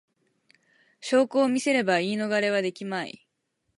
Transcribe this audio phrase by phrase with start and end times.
[0.99, 3.27] 証拠を見せれば言い逃れはできまい